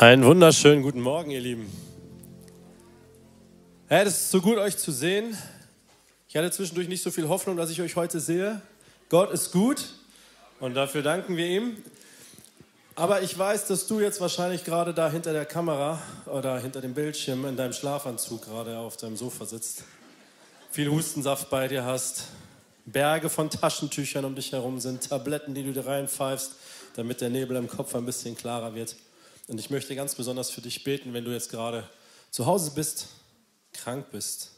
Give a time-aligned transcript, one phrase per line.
[0.00, 1.68] Einen wunderschönen guten Morgen, ihr Lieben.
[3.88, 5.36] Hey, es ist so gut, euch zu sehen.
[6.28, 8.62] Ich hatte zwischendurch nicht so viel Hoffnung, dass ich euch heute sehe.
[9.08, 9.86] Gott ist gut
[10.60, 11.82] und dafür danken wir ihm.
[12.94, 16.94] Aber ich weiß, dass du jetzt wahrscheinlich gerade da hinter der Kamera oder hinter dem
[16.94, 19.82] Bildschirm in deinem Schlafanzug gerade auf deinem Sofa sitzt,
[20.70, 22.26] viel Hustensaft bei dir hast,
[22.86, 26.52] Berge von Taschentüchern um dich herum sind, Tabletten, die du dir reinpfeifst,
[26.94, 28.94] damit der Nebel im Kopf ein bisschen klarer wird.
[29.48, 31.88] Und ich möchte ganz besonders für dich beten, wenn du jetzt gerade
[32.30, 33.06] zu Hause bist,
[33.72, 34.50] krank bist.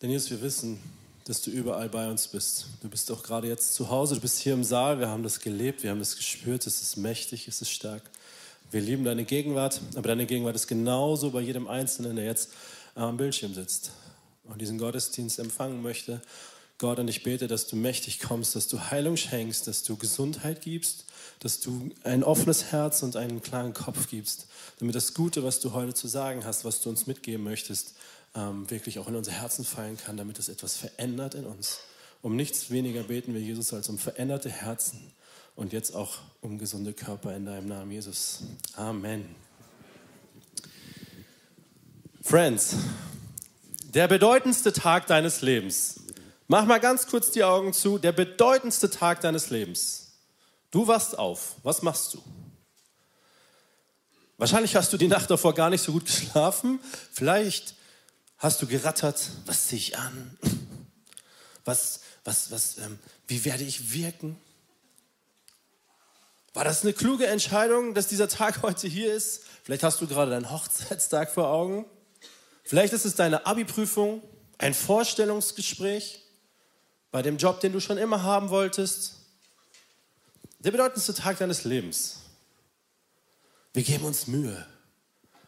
[0.00, 0.80] Denn Jesus, wir wissen,
[1.24, 2.66] dass du überall bei uns bist.
[2.80, 5.40] Du bist auch gerade jetzt zu Hause, du bist hier im Saal, wir haben das
[5.40, 8.02] gelebt, wir haben das gespürt, es ist mächtig, es ist stark.
[8.70, 12.52] Wir lieben deine Gegenwart, aber deine Gegenwart ist genauso bei jedem Einzelnen, der jetzt
[12.94, 13.90] am Bildschirm sitzt
[14.44, 16.22] und diesen Gottesdienst empfangen möchte.
[16.78, 20.60] Gott, und ich bete, dass du mächtig kommst, dass du Heilung schenkst, dass du Gesundheit
[20.60, 21.06] gibst,
[21.40, 24.46] dass du ein offenes Herz und einen klaren Kopf gibst,
[24.78, 27.94] damit das Gute, was du heute zu sagen hast, was du uns mitgeben möchtest,
[28.34, 31.80] ähm, wirklich auch in unser Herzen fallen kann, damit es etwas verändert in uns.
[32.22, 35.12] Um nichts weniger beten wir, Jesus, als um veränderte Herzen
[35.54, 38.40] und jetzt auch um gesunde Körper in deinem Namen, Jesus.
[38.76, 39.24] Amen.
[42.22, 42.74] Friends,
[43.94, 46.00] der bedeutendste Tag deines Lebens
[46.50, 47.98] Mach mal ganz kurz die Augen zu.
[47.98, 50.07] Der bedeutendste Tag deines Lebens.
[50.70, 51.56] Du wachst auf.
[51.62, 52.22] Was machst du?
[54.36, 56.80] Wahrscheinlich hast du die Nacht davor gar nicht so gut geschlafen.
[57.12, 57.74] Vielleicht
[58.38, 59.20] hast du gerattert.
[59.46, 60.38] Was ziehe ich an?
[61.64, 64.40] Was, was, was, ähm, wie werde ich wirken?
[66.54, 69.42] War das eine kluge Entscheidung, dass dieser Tag heute hier ist?
[69.64, 71.84] Vielleicht hast du gerade deinen Hochzeitstag vor Augen.
[72.64, 74.22] Vielleicht ist es deine Abi-Prüfung,
[74.58, 76.22] ein Vorstellungsgespräch
[77.10, 79.17] bei dem Job, den du schon immer haben wolltest.
[80.60, 82.16] Der bedeutendste Tag deines Lebens.
[83.72, 84.66] Wir geben uns Mühe.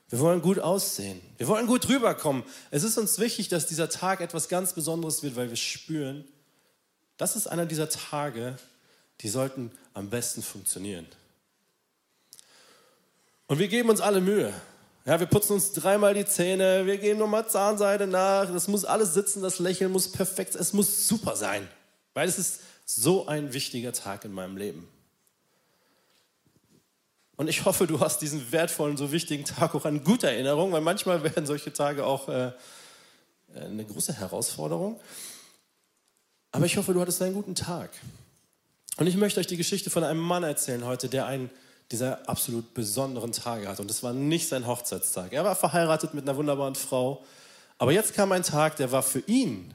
[0.09, 1.21] Wir wollen gut aussehen.
[1.37, 2.45] Wir wollen gut rüberkommen.
[2.71, 6.25] Es ist uns wichtig, dass dieser Tag etwas ganz Besonderes wird, weil wir spüren,
[7.17, 8.57] das ist einer dieser Tage,
[9.21, 11.07] die sollten am besten funktionieren.
[13.47, 14.53] Und wir geben uns alle Mühe.
[15.05, 19.15] Ja, wir putzen uns dreimal die Zähne, wir gehen nochmal Zahnseide nach, das muss alles
[19.15, 21.67] sitzen, das Lächeln muss perfekt, es muss super sein,
[22.15, 24.89] weil es ist so ein wichtiger Tag in meinem Leben.
[27.41, 30.83] Und ich hoffe, du hast diesen wertvollen, so wichtigen Tag auch an gute Erinnerung, weil
[30.83, 32.53] manchmal werden solche Tage auch äh,
[33.55, 35.01] eine große Herausforderung.
[36.53, 37.93] Aber ich hoffe, du hattest einen guten Tag.
[38.99, 41.49] Und ich möchte euch die Geschichte von einem Mann erzählen heute, der einen
[41.91, 43.81] dieser absolut besonderen Tage hat.
[43.81, 45.33] Und es war nicht sein Hochzeitstag.
[45.33, 47.25] Er war verheiratet mit einer wunderbaren Frau.
[47.79, 49.73] Aber jetzt kam ein Tag, der war für ihn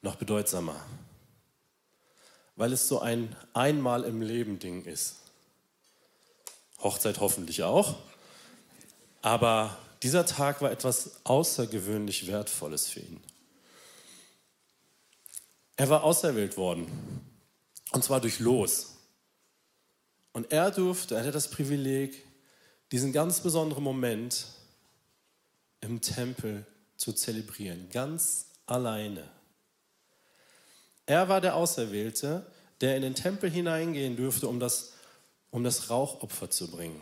[0.00, 0.76] noch bedeutsamer.
[2.54, 5.21] Weil es so ein einmal im Leben Ding ist.
[6.82, 7.96] Hochzeit hoffentlich auch.
[9.22, 13.20] Aber dieser Tag war etwas außergewöhnlich Wertvolles für ihn.
[15.76, 16.86] Er war auserwählt worden.
[17.92, 18.96] Und zwar durch Los.
[20.32, 22.24] Und er durfte, er hatte das Privileg,
[22.90, 24.46] diesen ganz besonderen Moment
[25.80, 26.66] im Tempel
[26.96, 29.28] zu zelebrieren, ganz alleine.
[31.06, 32.46] Er war der Auserwählte,
[32.80, 34.92] der in den Tempel hineingehen durfte, um das,
[35.52, 37.00] um das Rauchopfer zu bringen.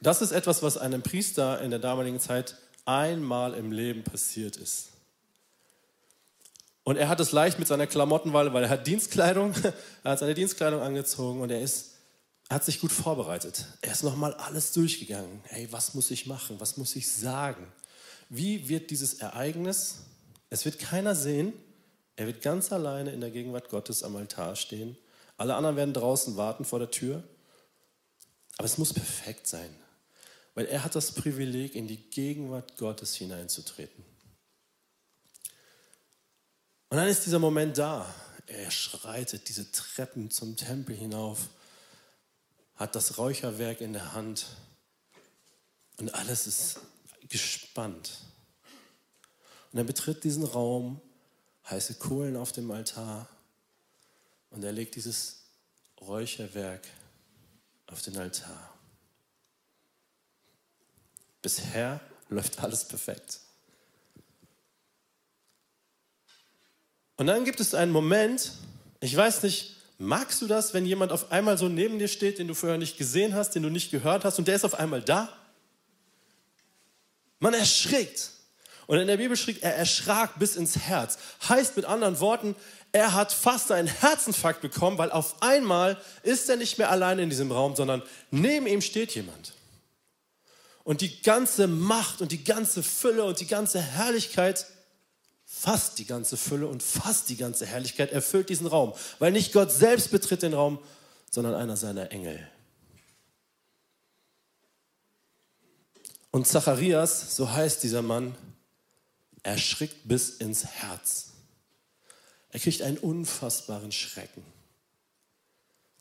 [0.00, 4.88] Das ist etwas, was einem Priester in der damaligen Zeit einmal im Leben passiert ist.
[6.82, 9.54] Und er hat es leicht mit seiner Klamottenwahl, weil er hat Dienstkleidung,
[10.04, 11.92] er hat seine Dienstkleidung angezogen und er ist,
[12.48, 13.66] hat sich gut vorbereitet.
[13.82, 15.40] Er ist nochmal alles durchgegangen.
[15.44, 16.56] Hey, was muss ich machen?
[16.60, 17.66] Was muss ich sagen?
[18.28, 19.96] Wie wird dieses Ereignis?
[20.48, 21.52] Es wird keiner sehen.
[22.14, 24.96] Er wird ganz alleine in der Gegenwart Gottes am Altar stehen.
[25.36, 27.22] Alle anderen werden draußen warten vor der Tür.
[28.56, 29.74] Aber es muss perfekt sein,
[30.54, 34.04] weil er hat das Privileg, in die Gegenwart Gottes hineinzutreten.
[36.88, 38.12] Und dann ist dieser Moment da.
[38.46, 41.48] Er schreitet diese Treppen zum Tempel hinauf,
[42.76, 44.46] hat das Räucherwerk in der Hand
[45.98, 46.80] und alles ist
[47.28, 48.20] gespannt.
[49.72, 51.00] Und er betritt diesen Raum,
[51.68, 53.28] heiße Kohlen auf dem Altar
[54.56, 55.42] und er legt dieses
[56.00, 56.80] Räucherwerk
[57.88, 58.74] auf den Altar.
[61.42, 62.00] Bisher
[62.30, 63.40] läuft alles perfekt.
[67.16, 68.52] Und dann gibt es einen Moment,
[69.00, 72.48] ich weiß nicht, magst du das, wenn jemand auf einmal so neben dir steht, den
[72.48, 75.02] du vorher nicht gesehen hast, den du nicht gehört hast und der ist auf einmal
[75.02, 75.28] da?
[77.40, 78.30] Man erschrickt.
[78.86, 81.18] Und in der Bibel schrieb, er erschrak bis ins Herz.
[81.48, 82.54] Heißt mit anderen Worten,
[82.92, 87.30] er hat fast einen Herzinfarkt bekommen, weil auf einmal ist er nicht mehr allein in
[87.30, 89.52] diesem Raum, sondern neben ihm steht jemand.
[90.84, 94.66] Und die ganze Macht und die ganze Fülle und die ganze Herrlichkeit,
[95.44, 98.92] fast die ganze Fülle und fast die ganze Herrlichkeit erfüllt diesen Raum.
[99.18, 100.78] Weil nicht Gott selbst betritt den Raum,
[101.30, 102.48] sondern einer seiner Engel.
[106.30, 108.36] Und Zacharias, so heißt dieser Mann,
[109.46, 111.28] erschrickt bis ins Herz.
[112.50, 114.42] Er kriegt einen unfassbaren Schrecken.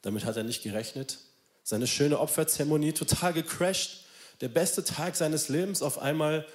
[0.02, 1.20] Damit hat er nicht gerechnet.
[1.64, 4.06] Seine schöne Opferzeremonie total gecrashed.
[4.42, 6.48] Der beste Tag seines Lebens auf einmal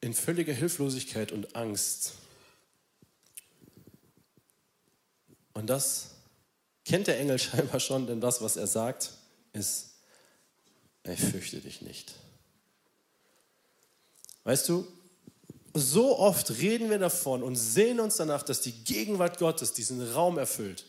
[0.00, 2.14] in völliger Hilflosigkeit und Angst.
[5.54, 6.10] Und das
[6.84, 9.10] kennt der Engel scheinbar schon, denn das, was er sagt,
[9.52, 9.90] ist,
[11.04, 12.14] ich fürchte dich nicht.
[14.44, 14.86] Weißt du,
[15.74, 20.38] so oft reden wir davon und sehen uns danach, dass die Gegenwart Gottes diesen Raum
[20.38, 20.84] erfüllt,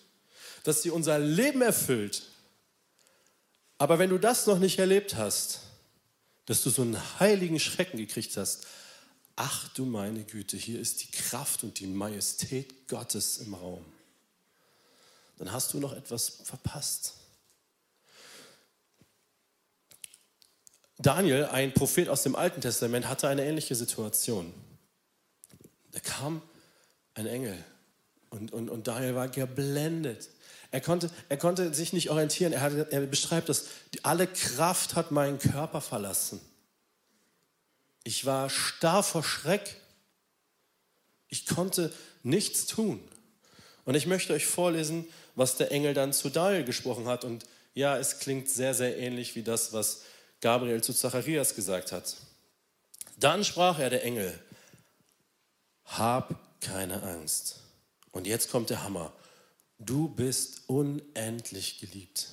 [0.64, 2.24] dass sie unser Leben erfüllt.
[3.78, 5.62] Aber wenn du das noch nicht erlebt hast,
[6.46, 8.68] dass du so einen heiligen Schrecken gekriegt hast,
[9.36, 13.86] ach du meine Güte, hier ist die Kraft und die Majestät Gottes im Raum,
[15.38, 17.16] dann hast du noch etwas verpasst.
[21.00, 24.54] Daniel, ein Prophet aus dem Alten Testament, hatte eine ähnliche Situation.
[25.94, 26.42] Da kam
[27.14, 27.58] ein Engel
[28.30, 30.30] und, und, und Daniel war geblendet.
[30.72, 32.52] Er konnte, er konnte sich nicht orientieren.
[32.52, 33.68] Er, hat, er beschreibt das,
[34.02, 36.42] alle Kraft hat meinen Körper verlassen.
[38.04, 39.76] Ich war starr vor Schreck.
[41.30, 41.94] Ich konnte
[42.24, 43.00] nichts tun.
[43.86, 45.06] Und ich möchte euch vorlesen,
[45.36, 47.24] was der Engel dann zu Daniel gesprochen hat.
[47.24, 47.46] Und
[47.76, 50.02] ja, es klingt sehr, sehr ähnlich wie das, was
[50.42, 52.18] Gabriel zu Zacharias gesagt hat.
[53.18, 54.38] Dann sprach er der Engel,
[55.98, 57.60] hab keine Angst.
[58.12, 59.14] Und jetzt kommt der Hammer.
[59.80, 62.30] Du bist unendlich geliebt.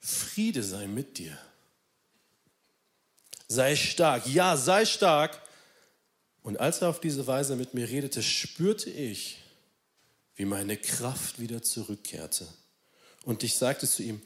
[0.00, 1.38] Friede sei mit dir.
[3.48, 4.26] Sei stark.
[4.26, 5.40] Ja, sei stark.
[6.42, 9.38] Und als er auf diese Weise mit mir redete, spürte ich,
[10.34, 12.46] wie meine Kraft wieder zurückkehrte.
[13.24, 14.20] Und ich sagte zu ihm,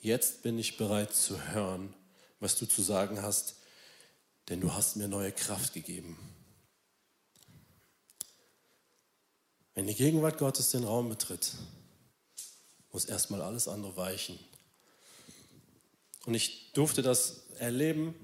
[0.00, 1.94] jetzt bin ich bereit zu hören,
[2.40, 3.59] was du zu sagen hast,
[4.50, 6.18] denn du hast mir neue Kraft gegeben.
[9.74, 11.52] Wenn die Gegenwart Gottes den Raum betritt,
[12.92, 14.38] muss erstmal alles andere weichen.
[16.26, 18.14] Und ich durfte das erleben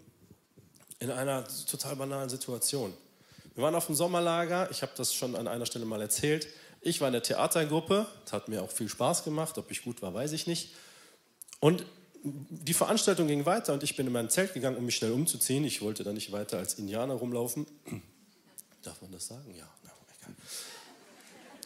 [0.98, 2.92] in einer total banalen Situation.
[3.54, 6.48] Wir waren auf dem Sommerlager, ich habe das schon an einer Stelle mal erzählt.
[6.80, 10.02] Ich war in der Theatergruppe, das hat mir auch viel Spaß gemacht, ob ich gut
[10.02, 10.74] war, weiß ich nicht.
[11.60, 11.86] Und
[12.26, 15.64] die Veranstaltung ging weiter und ich bin in mein Zelt gegangen, um mich schnell umzuziehen.
[15.64, 17.66] Ich wollte da nicht weiter als Indianer rumlaufen.
[18.82, 19.54] Darf man das sagen?
[19.54, 20.34] Ja, na, egal.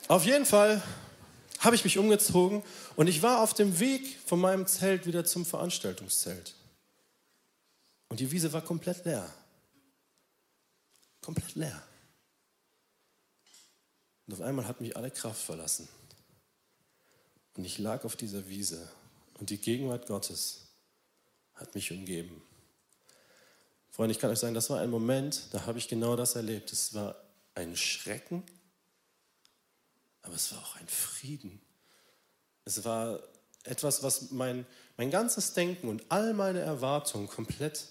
[0.08, 0.82] Auf jeden Fall
[1.60, 2.62] habe ich mich umgezogen
[2.96, 6.54] und ich war auf dem Weg von meinem Zelt wieder zum Veranstaltungszelt.
[8.08, 9.32] Und die Wiese war komplett leer.
[11.22, 11.82] Komplett leer.
[14.26, 15.88] Und auf einmal hat mich alle Kraft verlassen.
[17.56, 18.90] Und ich lag auf dieser Wiese
[19.40, 20.66] und die Gegenwart Gottes
[21.54, 22.42] hat mich umgeben.
[23.90, 26.72] Freunde, ich kann euch sagen, das war ein Moment, da habe ich genau das erlebt.
[26.72, 27.16] Es war
[27.54, 28.44] ein Schrecken,
[30.22, 31.60] aber es war auch ein Frieden.
[32.66, 33.20] Es war
[33.64, 34.66] etwas, was mein,
[34.96, 37.86] mein ganzes Denken und all meine Erwartungen komplett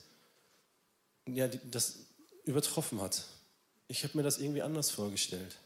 [1.28, 1.98] ja, das
[2.46, 3.26] übertroffen hat.
[3.88, 5.58] Ich habe mir das irgendwie anders vorgestellt.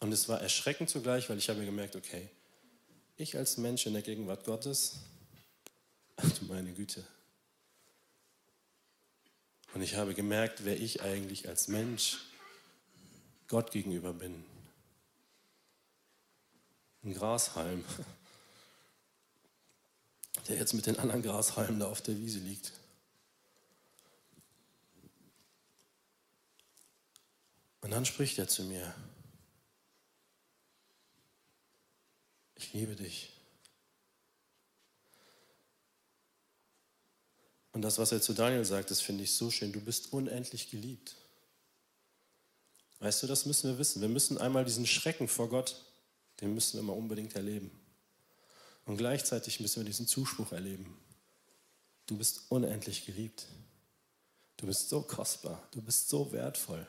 [0.00, 2.28] Und es war erschreckend zugleich, weil ich habe gemerkt, okay,
[3.22, 4.96] ich als Mensch in der Gegenwart Gottes,
[6.16, 7.04] ach du meine Güte.
[9.74, 12.18] Und ich habe gemerkt, wer ich eigentlich als Mensch
[13.48, 14.44] Gott gegenüber bin.
[17.04, 17.84] Ein Grashalm,
[20.48, 22.72] der jetzt mit den anderen Grashalmen da auf der Wiese liegt.
[27.80, 28.94] Und dann spricht er zu mir.
[32.62, 33.32] Ich liebe dich.
[37.72, 39.72] Und das, was er zu Daniel sagt, das finde ich so schön.
[39.72, 41.16] Du bist unendlich geliebt.
[43.00, 44.00] Weißt du, das müssen wir wissen.
[44.00, 45.82] Wir müssen einmal diesen Schrecken vor Gott,
[46.40, 47.70] den müssen wir mal unbedingt erleben.
[48.84, 50.96] Und gleichzeitig müssen wir diesen Zuspruch erleben.
[52.06, 53.46] Du bist unendlich geliebt.
[54.56, 55.66] Du bist so kostbar.
[55.72, 56.86] Du bist so wertvoll.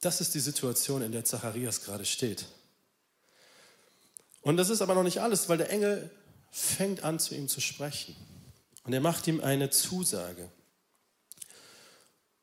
[0.00, 2.46] Das ist die Situation, in der Zacharias gerade steht.
[4.42, 6.10] Und das ist aber noch nicht alles, weil der Engel
[6.50, 8.16] fängt an, zu ihm zu sprechen.
[8.84, 10.50] Und er macht ihm eine Zusage.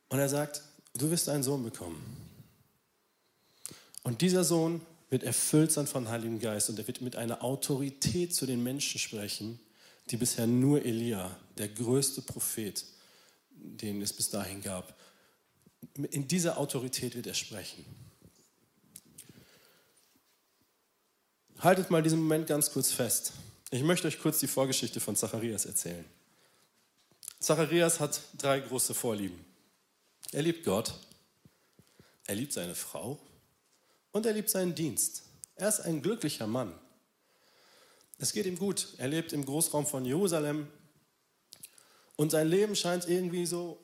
[0.10, 0.62] Und er sagt,
[0.94, 2.02] du wirst einen Sohn bekommen.
[4.04, 8.36] Und dieser Sohn wird erfüllt sein von Heiligen Geist und er wird mit einer Autorität
[8.36, 9.60] zu den Menschen sprechen,
[10.10, 12.86] die bisher nur Elia, der größte Prophet,
[13.50, 14.96] den es bis dahin gab,
[16.12, 17.86] in dieser Autorität wird er sprechen.
[21.60, 23.34] Haltet mal diesen Moment ganz kurz fest.
[23.72, 26.06] Ich möchte euch kurz die Vorgeschichte von Zacharias erzählen.
[27.40, 29.44] Zacharias hat drei große Vorlieben.
[30.32, 30.94] Er liebt Gott,
[32.26, 33.20] er liebt seine Frau
[34.12, 35.24] und er liebt seinen Dienst.
[35.56, 36.74] Er ist ein glücklicher Mann.
[38.20, 38.88] Es geht ihm gut.
[38.98, 40.68] Er lebt im Großraum von Jerusalem
[42.16, 43.80] und sein Leben scheint irgendwie so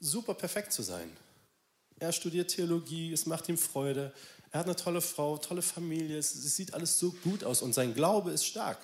[0.00, 1.16] super perfekt zu sein.
[2.00, 4.12] Er studiert Theologie, es macht ihm Freude.
[4.50, 7.72] Er hat eine tolle Frau, tolle Familie, es, es sieht alles so gut aus und
[7.72, 8.78] sein Glaube ist stark.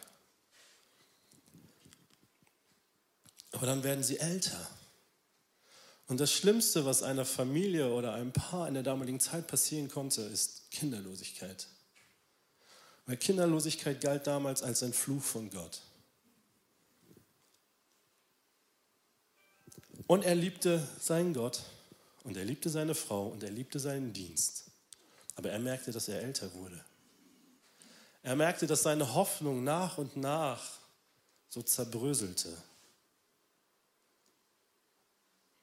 [3.53, 4.69] Aber dann werden sie älter.
[6.07, 10.23] Und das Schlimmste, was einer Familie oder einem Paar in der damaligen Zeit passieren konnte,
[10.23, 11.69] ist Kinderlosigkeit.
[13.07, 15.81] Weil Kinderlosigkeit galt damals als ein Fluch von Gott.
[20.07, 21.63] Und er liebte seinen Gott
[22.25, 24.65] und er liebte seine Frau und er liebte seinen Dienst.
[25.37, 26.85] Aber er merkte, dass er älter wurde.
[28.23, 30.79] Er merkte, dass seine Hoffnung nach und nach
[31.51, 32.57] so zerbröselte.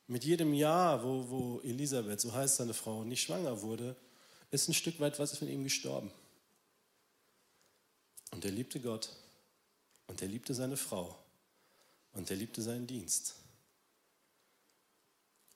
[0.07, 3.95] Mit jedem Jahr, wo, wo Elisabeth, so heißt seine Frau, nicht schwanger wurde,
[4.51, 6.11] ist ein Stück weit was von ihm gestorben.
[8.31, 9.09] Und er liebte Gott
[10.07, 11.17] und er liebte seine Frau
[12.13, 13.35] und er liebte seinen Dienst.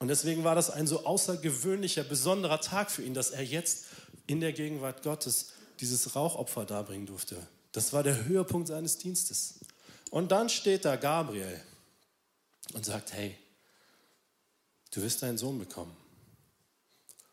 [0.05, 3.85] Und deswegen war das ein so außergewöhnlicher, besonderer Tag für ihn, dass er jetzt
[4.27, 7.35] in der Gegenwart Gottes dieses Rauchopfer darbringen durfte.
[7.71, 9.55] Das war der Höhepunkt seines Dienstes.
[10.11, 11.59] Und dann steht da Gabriel
[12.75, 13.35] und sagt, hey,
[14.91, 15.97] du wirst deinen Sohn bekommen.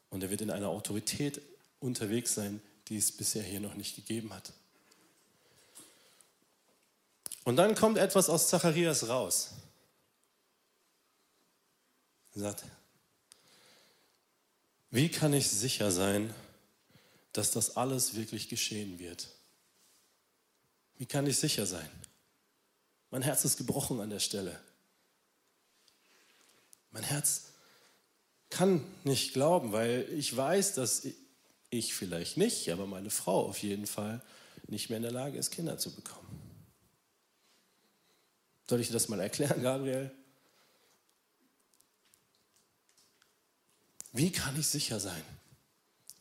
[0.08, 1.42] Und er wird in einer Autorität
[1.78, 4.50] unterwegs sein, die es bisher hier noch nicht gegeben hat.
[7.44, 9.50] Und dann kommt etwas aus Zacharias raus.
[12.34, 12.64] Er sagt,
[14.90, 16.34] wie kann ich sicher sein,
[17.32, 19.28] dass das alles wirklich geschehen wird?
[20.98, 21.88] Wie kann ich sicher sein?
[23.10, 24.58] Mein Herz ist gebrochen an der Stelle.
[26.90, 27.44] Mein Herz
[28.50, 31.06] kann nicht glauben, weil ich weiß, dass
[31.70, 34.20] ich vielleicht nicht, aber meine Frau auf jeden Fall
[34.68, 36.28] nicht mehr in der Lage ist, Kinder zu bekommen.
[38.68, 40.10] Soll ich dir das mal erklären, Gabriel?
[44.12, 45.22] Wie kann ich sicher sein?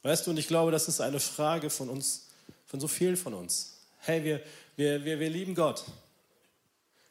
[0.04, 2.28] Weißt du, und ich glaube, das ist eine Frage von uns,
[2.66, 3.78] von so vielen von uns.
[4.00, 4.44] Hey, wir,
[4.76, 5.86] wir, wir, wir lieben Gott.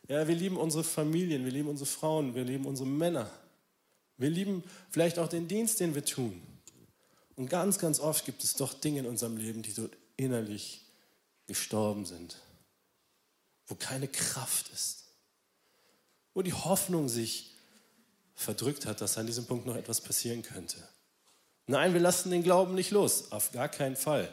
[0.08, 3.30] Ja, wir lieben unsere Familien, wir lieben unsere Frauen, wir lieben unsere Männer.
[4.16, 6.42] Wir lieben vielleicht auch den Dienst, den wir tun.
[7.36, 10.82] Und ganz, ganz oft gibt es doch Dinge in unserem Leben, die so innerlich
[11.46, 12.36] gestorben sind,
[13.66, 15.04] wo keine Kraft ist,
[16.34, 17.49] wo die Hoffnung sich
[18.40, 20.76] verdrückt hat, dass an diesem Punkt noch etwas passieren könnte.
[21.66, 24.32] Nein, wir lassen den Glauben nicht los, auf gar keinen Fall.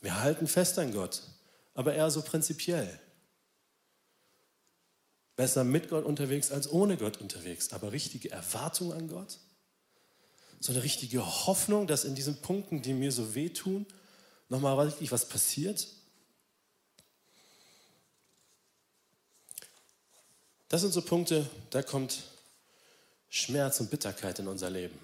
[0.00, 1.22] Wir halten fest an Gott,
[1.74, 2.98] aber eher so prinzipiell.
[5.36, 7.72] Besser mit Gott unterwegs als ohne Gott unterwegs.
[7.72, 9.38] Aber richtige Erwartung an Gott,
[10.58, 13.86] so eine richtige Hoffnung, dass in diesen Punkten, die mir so wehtun,
[14.50, 15.86] nochmal richtig was passiert.
[20.68, 22.22] Das sind so Punkte, da kommt
[23.30, 24.98] Schmerz und Bitterkeit in unser Leben.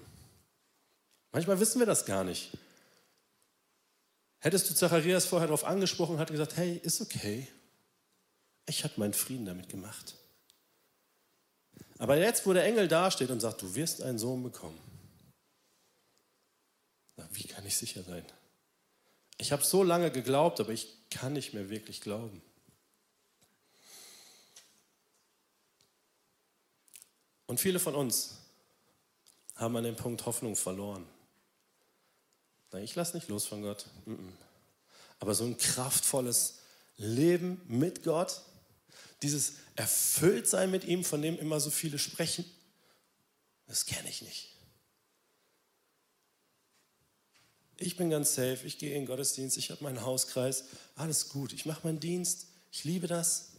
[1.33, 2.51] Manchmal wissen wir das gar nicht.
[4.41, 7.49] Hättest du Zacharias vorher darauf angesprochen und hat gesagt, hey, ist okay.
[8.67, 10.17] Ich habe meinen Frieden damit gemacht.
[11.99, 14.79] Aber jetzt, wo der Engel dasteht und sagt, du wirst einen Sohn bekommen,
[17.17, 18.25] na, wie kann ich sicher sein?
[19.39, 22.43] Ich habe so lange geglaubt, aber ich kann nicht mehr wirklich glauben.
[27.47, 28.37] Und viele von uns
[29.55, 31.07] haben an dem Punkt Hoffnung verloren.
[32.83, 33.87] Ich lasse nicht los von Gott.
[35.19, 36.59] Aber so ein kraftvolles
[36.99, 38.43] Leben mit Gott,
[39.23, 42.45] dieses Erfülltsein mit ihm, von dem immer so viele sprechen,
[43.67, 44.53] das kenne ich nicht.
[47.79, 51.53] Ich bin ganz safe, ich gehe in den Gottesdienst, ich habe meinen Hauskreis, alles gut,
[51.53, 53.53] ich mache meinen Dienst, ich liebe das.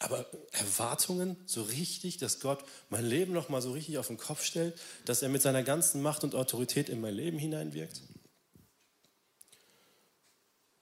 [0.00, 4.44] Aber Erwartungen so richtig, dass Gott mein Leben noch mal so richtig auf den Kopf
[4.44, 8.02] stellt, dass er mit seiner ganzen Macht und Autorität in mein Leben hineinwirkt,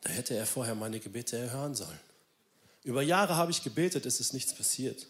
[0.01, 2.01] da hätte er vorher meine Gebete erhören sollen.
[2.83, 5.07] Über Jahre habe ich gebetet, es ist nichts passiert.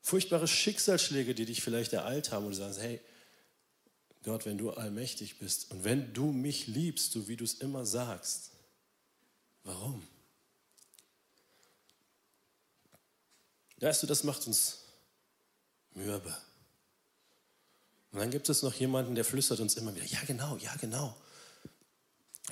[0.00, 3.00] Furchtbare Schicksalsschläge, die dich vielleicht ereilt haben und du sagst, hey,
[4.24, 7.84] Gott, wenn du allmächtig bist und wenn du mich liebst, so wie du es immer
[7.84, 8.52] sagst,
[9.64, 10.02] warum?
[13.82, 14.78] Weißt du, das macht uns
[15.94, 16.34] mürbe.
[18.12, 21.16] Und dann gibt es noch jemanden, der flüstert uns immer wieder, ja genau, ja genau.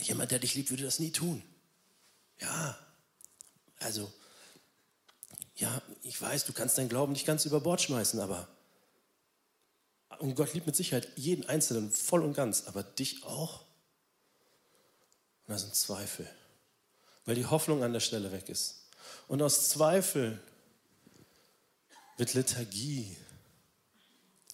[0.00, 1.42] Jemand, der dich liebt, würde das nie tun.
[2.40, 2.76] Ja,
[3.78, 4.12] also,
[5.54, 8.48] ja, ich weiß, du kannst deinen Glauben nicht ganz über Bord schmeißen, aber
[10.18, 13.60] und Gott liebt mit Sicherheit jeden Einzelnen voll und ganz, aber dich auch.
[15.46, 16.28] Und da sind Zweifel,
[17.24, 18.88] weil die Hoffnung an der Stelle weg ist.
[19.28, 20.40] Und aus Zweifel
[22.20, 23.16] wird Lethargie.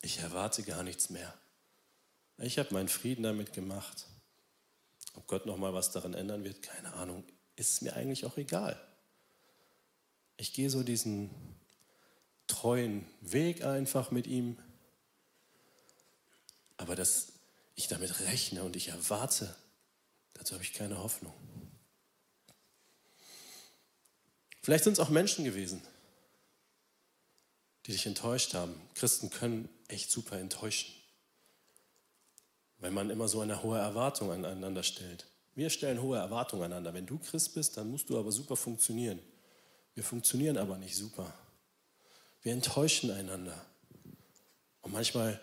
[0.01, 1.35] Ich erwarte gar nichts mehr.
[2.39, 4.07] Ich habe meinen Frieden damit gemacht.
[5.15, 7.25] Ob Gott noch mal was daran ändern wird, keine Ahnung.
[7.57, 8.81] Ist mir eigentlich auch egal.
[10.37, 11.29] Ich gehe so diesen
[12.47, 14.57] treuen Weg einfach mit ihm.
[16.77, 17.33] Aber dass
[17.75, 19.57] ich damit rechne und ich erwarte,
[20.35, 21.35] dazu habe ich keine Hoffnung.
[24.63, 25.83] Vielleicht sind es auch Menschen gewesen,
[27.87, 28.75] die dich enttäuscht haben.
[28.95, 30.93] Christen können echt super enttäuschen,
[32.79, 35.27] weil man immer so eine hohe Erwartung aneinander stellt.
[35.55, 36.95] Wir stellen hohe Erwartungen aneinander.
[36.95, 39.21] Wenn du Christ bist, dann musst du aber super funktionieren.
[39.95, 41.33] Wir funktionieren aber nicht super.
[42.43, 43.65] Wir enttäuschen einander.
[44.83, 45.41] Und manchmal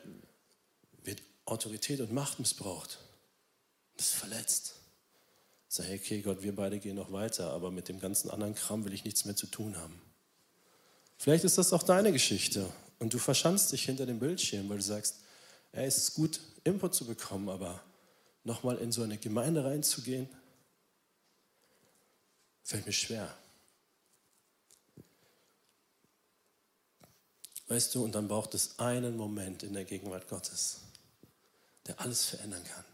[1.03, 2.99] wird Autorität und Macht missbraucht.
[3.97, 4.75] Das verletzt.
[5.67, 8.93] Sag, okay, Gott, wir beide gehen noch weiter, aber mit dem ganzen anderen Kram will
[8.93, 9.99] ich nichts mehr zu tun haben.
[11.17, 14.83] Vielleicht ist das auch deine Geschichte und du verschanzt dich hinter dem Bildschirm, weil du
[14.83, 15.19] sagst,
[15.71, 17.81] ey, es ist gut, Input zu bekommen, aber
[18.43, 20.29] nochmal in so eine Gemeinde reinzugehen,
[22.63, 23.33] fällt mir schwer.
[27.67, 30.81] Weißt du, und dann braucht es einen Moment in der Gegenwart Gottes,
[31.87, 32.85] der alles verändern kann.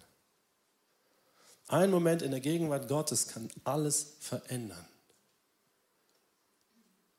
[1.68, 4.86] Ein Moment in der Gegenwart Gottes kann alles verändern.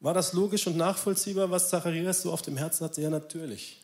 [0.01, 3.03] War das logisch und nachvollziehbar, was Zacharias so auf dem Herzen hatte?
[3.03, 3.81] Ja, natürlich.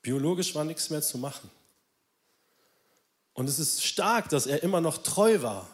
[0.00, 1.50] Biologisch war nichts mehr zu machen.
[3.34, 5.68] Und es ist stark, dass er immer noch treu war.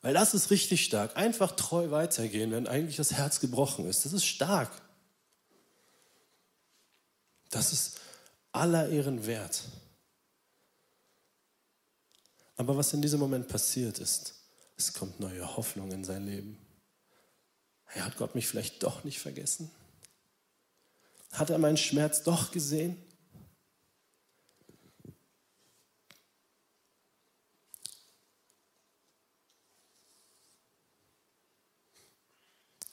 [0.00, 1.16] Weil das ist richtig stark.
[1.16, 4.04] Einfach treu weitergehen, wenn eigentlich das Herz gebrochen ist.
[4.04, 4.70] Das ist stark.
[7.50, 8.00] Das ist
[8.52, 9.62] aller Ehren wert.
[12.56, 14.34] Aber was in diesem Moment passiert ist,
[14.76, 16.61] es kommt neue Hoffnung in sein Leben.
[17.94, 19.70] Ja, hat Gott mich vielleicht doch nicht vergessen?
[21.32, 22.96] Hat er meinen Schmerz doch gesehen?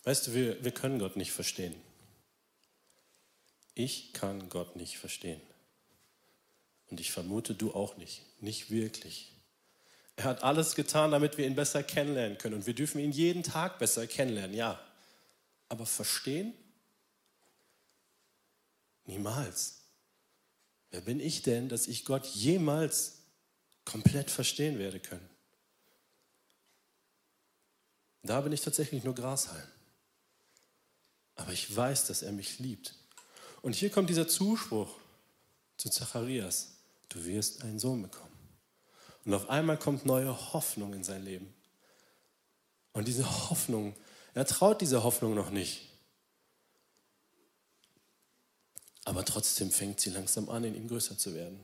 [0.04, 1.76] Weißt du, wir, wir können Gott nicht verstehen.
[3.76, 5.42] Ich kann Gott nicht verstehen.
[6.90, 8.24] Und ich vermute, du auch nicht.
[8.42, 9.32] Nicht wirklich.
[10.16, 12.56] Er hat alles getan, damit wir ihn besser kennenlernen können.
[12.56, 14.80] Und wir dürfen ihn jeden Tag besser kennenlernen, ja.
[15.70, 16.54] Aber verstehen?
[19.06, 19.82] Niemals.
[20.92, 23.20] Wer bin ich denn, dass ich Gott jemals
[23.86, 25.30] komplett verstehen werde können?
[28.24, 29.68] Da bin ich tatsächlich nur Grashalm.
[31.36, 32.96] Aber ich weiß, dass er mich liebt.
[33.62, 34.94] Und hier kommt dieser Zuspruch
[35.78, 36.74] zu Zacharias.
[37.08, 38.38] Du wirst einen Sohn bekommen.
[39.26, 41.54] Und auf einmal kommt neue Hoffnung in sein Leben.
[42.94, 43.96] Und diese Hoffnung
[44.34, 45.82] er traut dieser Hoffnung noch nicht.
[49.06, 51.60] Aber trotzdem fängt sie langsam an, in ihm größer zu werden.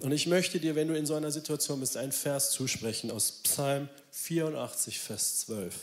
[0.00, 3.42] Und ich möchte dir, wenn du in so einer Situation bist, einen Vers zusprechen aus
[3.42, 5.74] Psalm 84, Vers 12.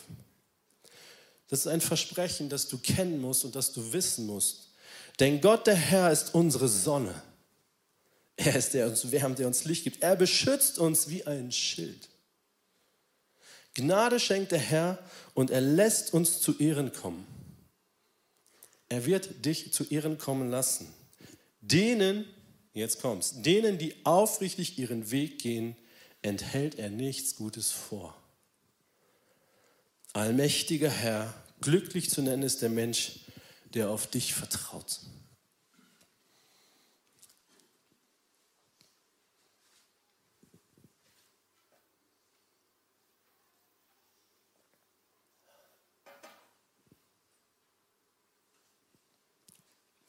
[1.48, 4.70] Das ist ein Versprechen, das du kennen musst und das du wissen musst.
[5.20, 7.22] Denn Gott, der Herr, ist unsere Sonne.
[8.38, 10.02] Er ist der, der uns wärmt, der uns Licht gibt.
[10.02, 12.10] Er beschützt uns wie ein Schild.
[13.74, 15.00] Gnade schenkt der Herr
[15.34, 17.26] und er lässt uns zu Ehren kommen.
[18.90, 20.94] Er wird dich zu Ehren kommen lassen.
[21.62, 22.26] Denen,
[22.74, 25.78] jetzt kommt's, denen, die aufrichtig ihren Weg gehen,
[26.22, 28.16] enthält er nichts Gutes vor.
[30.14, 33.22] Allmächtiger Herr, glücklich zu nennen ist der Mensch,
[33.74, 35.00] der auf dich vertraut.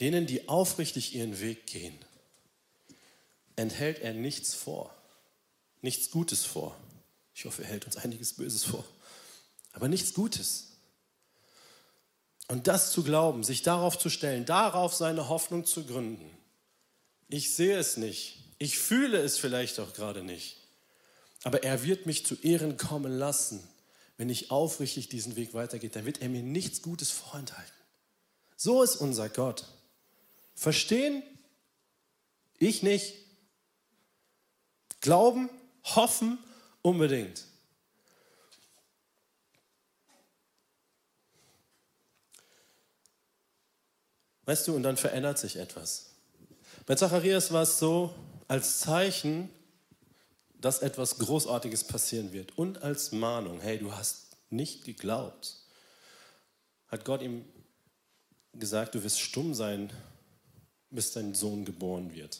[0.02, 1.96] Denen, die aufrichtig ihren Weg gehen,
[3.54, 4.92] enthält er nichts vor,
[5.80, 6.76] nichts Gutes vor.
[7.36, 8.84] Ich hoffe, er hält uns einiges Böses vor.
[9.72, 10.72] aber nichts Gutes.
[12.48, 16.36] Und das zu glauben, sich darauf zu stellen, darauf seine Hoffnung zu gründen.
[17.28, 20.56] Ich sehe es nicht, ich fühle es vielleicht auch gerade nicht,
[21.44, 23.62] aber er wird mich zu Ehren kommen lassen,
[24.16, 27.72] wenn ich aufrichtig diesen Weg weitergehe, dann wird er mir nichts Gutes vorenthalten.
[28.56, 29.64] So ist unser Gott.
[30.54, 31.22] Verstehen?
[32.58, 33.14] Ich nicht.
[35.00, 35.50] Glauben,
[35.82, 36.38] hoffen
[36.82, 37.44] unbedingt.
[44.44, 46.10] Weißt du, und dann verändert sich etwas.
[46.86, 48.14] Bei Zacharias war es so,
[48.48, 49.48] als Zeichen,
[50.54, 55.56] dass etwas Großartiges passieren wird und als Mahnung, hey, du hast nicht geglaubt,
[56.88, 57.44] hat Gott ihm
[58.52, 59.92] gesagt, du wirst stumm sein,
[60.92, 62.38] bis dein Sohn geboren wird.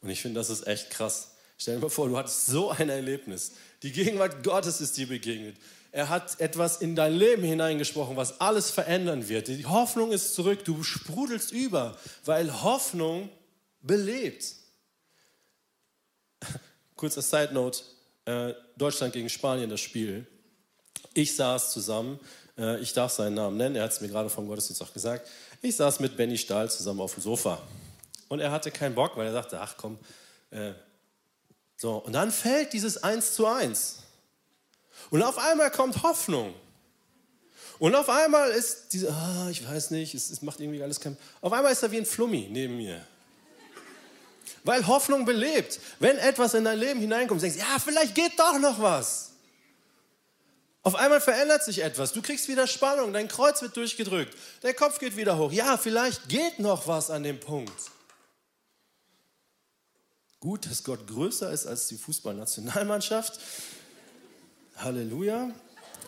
[0.00, 1.32] Und ich finde, das ist echt krass.
[1.58, 3.52] Stell dir mal vor, du hattest so ein Erlebnis.
[3.82, 5.56] Die Gegenwart Gottes ist dir begegnet.
[5.92, 9.48] Er hat etwas in dein Leben hineingesprochen, was alles verändern wird.
[9.48, 13.28] Die Hoffnung ist zurück, du sprudelst über, weil Hoffnung
[13.80, 14.54] belebt.
[16.96, 17.82] Kurzer Side Note:
[18.24, 20.26] äh, Deutschland gegen Spanien, das Spiel.
[21.12, 22.20] Ich saß zusammen,
[22.56, 25.28] äh, ich darf seinen Namen nennen, er hat es mir gerade vom Gottesdienst auch gesagt.
[25.62, 27.60] Ich saß mit Benny Stahl zusammen auf dem Sofa.
[28.28, 29.98] Und er hatte keinen Bock, weil er sagte: Ach komm.
[30.50, 30.72] Äh,
[31.76, 34.02] so, und dann fällt dieses 1 zu 1.
[35.10, 36.54] Und auf einmal kommt Hoffnung.
[37.78, 41.16] Und auf einmal ist diese, ah, ich weiß nicht, es, es macht irgendwie alles kein.
[41.40, 43.02] Auf einmal ist er wie ein Flummi neben mir.
[44.64, 45.80] Weil Hoffnung belebt.
[45.98, 49.29] Wenn etwas in dein Leben hineinkommt, denkst du, ja, vielleicht geht doch noch was.
[50.82, 52.12] Auf einmal verändert sich etwas.
[52.12, 55.52] Du kriegst wieder Spannung, dein Kreuz wird durchgedrückt, der Kopf geht wieder hoch.
[55.52, 57.90] Ja, vielleicht geht noch was an dem Punkt.
[60.40, 63.38] Gut, dass Gott größer ist als die Fußballnationalmannschaft.
[64.76, 65.50] Halleluja.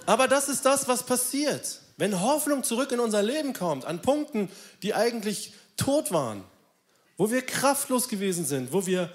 [0.06, 1.80] Aber das ist das, was passiert.
[1.98, 4.50] Wenn Hoffnung zurück in unser Leben kommt, an Punkten,
[4.82, 6.44] die eigentlich tot waren,
[7.18, 9.12] wo wir kraftlos gewesen sind, wo wir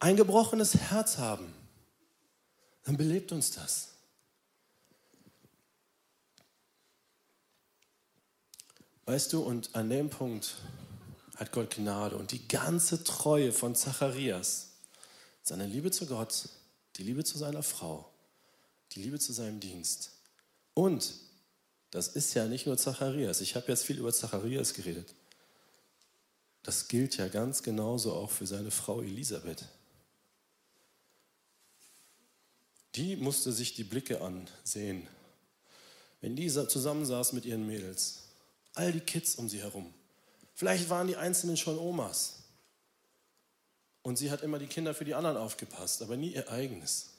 [0.00, 1.52] ein gebrochenes Herz haben,
[2.84, 3.87] dann belebt uns das.
[9.08, 10.56] Weißt du, und an dem Punkt
[11.36, 14.72] hat Gott Gnade und die ganze Treue von Zacharias,
[15.42, 16.50] seine Liebe zu Gott,
[16.96, 18.12] die Liebe zu seiner Frau,
[18.92, 20.10] die Liebe zu seinem Dienst.
[20.74, 21.14] Und
[21.90, 23.40] das ist ja nicht nur Zacharias.
[23.40, 25.14] Ich habe jetzt viel über Zacharias geredet.
[26.62, 29.64] Das gilt ja ganz genauso auch für seine Frau Elisabeth.
[32.94, 35.08] Die musste sich die Blicke ansehen.
[36.20, 38.27] Wenn die zusammensaß mit ihren Mädels,
[38.78, 39.92] all die Kids um sie herum.
[40.54, 42.36] Vielleicht waren die Einzelnen schon Omas.
[44.02, 47.10] Und sie hat immer die Kinder für die anderen aufgepasst, aber nie ihr eigenes.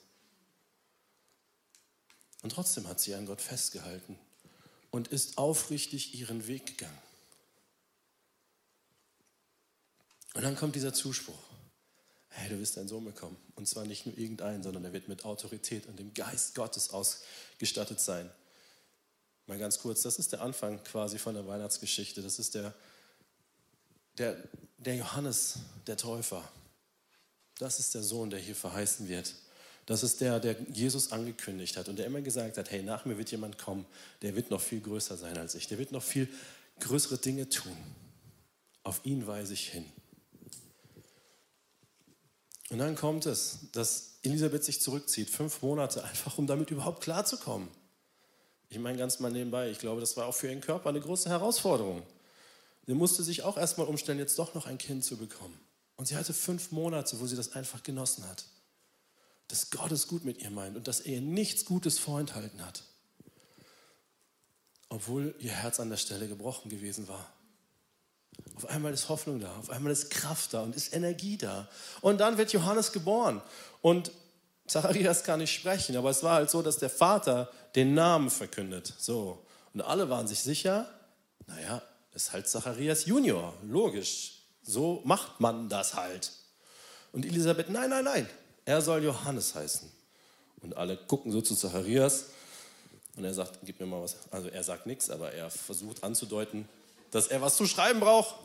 [2.42, 4.18] Und trotzdem hat sie an Gott festgehalten
[4.90, 6.98] und ist aufrichtig ihren Weg gegangen.
[10.34, 11.38] Und dann kommt dieser Zuspruch.
[12.30, 13.36] Hey, du wirst deinen Sohn bekommen.
[13.56, 18.00] Und zwar nicht nur irgendeinen, sondern er wird mit Autorität und dem Geist Gottes ausgestattet
[18.00, 18.32] sein.
[19.50, 22.22] Mal ganz kurz, das ist der Anfang quasi von der Weihnachtsgeschichte.
[22.22, 22.72] Das ist der,
[24.20, 24.38] der,
[24.78, 25.56] der Johannes,
[25.88, 26.48] der Täufer.
[27.58, 29.34] Das ist der Sohn, der hier verheißen wird.
[29.88, 33.18] Das ist der, der Jesus angekündigt hat und der immer gesagt hat, hey, nach mir
[33.18, 33.88] wird jemand kommen,
[34.22, 36.30] der wird noch viel größer sein als ich, der wird noch viel
[36.80, 37.76] größere Dinge tun.
[38.84, 39.86] Auf ihn weise ich hin.
[42.70, 47.68] Und dann kommt es, dass Elisabeth sich zurückzieht, fünf Monate, einfach um damit überhaupt klarzukommen.
[48.70, 51.30] Ich meine ganz mal nebenbei, ich glaube, das war auch für ihren Körper eine große
[51.30, 52.04] Herausforderung.
[52.86, 55.60] Sie musste sich auch erstmal umstellen, jetzt doch noch ein Kind zu bekommen.
[55.96, 58.46] Und sie hatte fünf Monate, wo sie das einfach genossen hat
[59.50, 62.84] dass Gott es gut mit ihr meint und dass er ihr nichts Gutes vorenthalten hat.
[64.88, 67.28] Obwohl ihr Herz an der Stelle gebrochen gewesen war.
[68.56, 71.68] Auf einmal ist Hoffnung da, auf einmal ist Kraft da und ist Energie da.
[72.02, 73.42] Und dann wird Johannes geboren.
[73.82, 74.12] Und
[74.68, 78.94] Zacharias kann nicht sprechen, aber es war halt so, dass der Vater den Namen verkündet.
[78.98, 79.46] So.
[79.74, 80.90] Und alle waren sich sicher,
[81.48, 81.82] naja,
[82.14, 84.44] ist halt Zacharias Junior, logisch.
[84.62, 86.32] So macht man das halt.
[87.12, 88.30] Und Elisabeth, nein, nein, nein,
[88.66, 89.92] er soll Johannes heißen.
[90.62, 92.26] Und alle gucken so zu Zacharias
[93.16, 94.16] und er sagt, gib mir mal was.
[94.32, 96.68] Also er sagt nichts, aber er versucht anzudeuten,
[97.12, 98.36] dass er was zu schreiben braucht.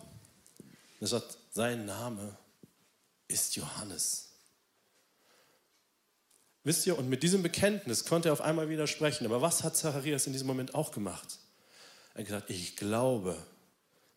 [1.01, 2.37] Er sagt, sein Name
[3.29, 4.34] ist Johannes.
[6.65, 9.27] Wisst ihr, und mit diesem Bekenntnis konnte er auf einmal widersprechen.
[9.27, 11.39] Aber was hat Zacharias in diesem Moment auch gemacht?
[12.15, 13.37] Er hat gesagt, ich glaube,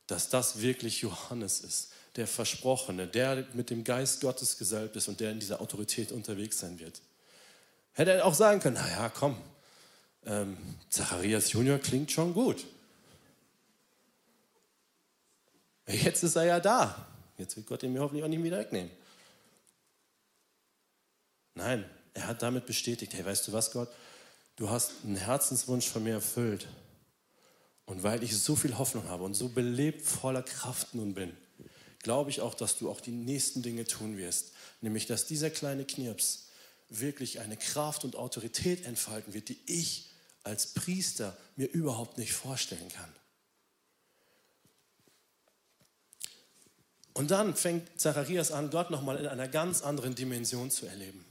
[0.08, 5.20] dass das wirklich Johannes ist der Versprochene, der mit dem Geist Gottes gesalbt ist und
[5.20, 7.00] der in dieser Autorität unterwegs sein wird.
[7.94, 9.40] Hätte er auch sagen können, naja, komm,
[10.26, 10.58] ähm,
[10.90, 12.66] Zacharias Junior klingt schon gut.
[15.88, 17.08] Jetzt ist er ja da.
[17.38, 18.92] Jetzt wird Gott ihn mir hoffentlich auch nicht wieder wegnehmen.
[21.54, 21.86] Nein,
[22.18, 23.90] er hat damit bestätigt, hey, weißt du was, Gott?
[24.56, 26.68] Du hast einen Herzenswunsch von mir erfüllt.
[27.86, 31.38] Und weil ich so viel Hoffnung habe und so belebt voller Kraft nun bin,
[32.00, 34.52] glaube ich auch, dass du auch die nächsten Dinge tun wirst.
[34.82, 36.48] Nämlich, dass dieser kleine Knirps
[36.90, 40.10] wirklich eine Kraft und Autorität entfalten wird, die ich
[40.44, 43.14] als Priester mir überhaupt nicht vorstellen kann.
[47.14, 51.27] Und dann fängt Zacharias an, Gott nochmal in einer ganz anderen Dimension zu erleben.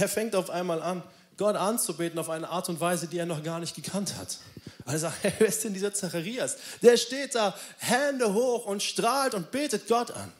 [0.00, 1.02] Er fängt auf einmal an,
[1.36, 4.38] Gott anzubeten auf eine Art und Weise, die er noch gar nicht gekannt hat.
[4.84, 6.56] Er sagt, wer ist denn dieser Zacharias?
[6.82, 10.32] Der steht da, Hände hoch und strahlt und betet Gott an.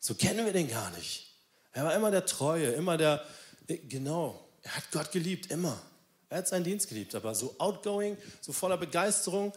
[0.00, 1.32] So kennen wir den gar nicht.
[1.72, 3.24] Er war immer der Treue, immer der,
[3.66, 5.80] genau, er hat Gott geliebt, immer.
[6.28, 9.52] Er hat seinen Dienst geliebt, aber so outgoing, so voller Begeisterung,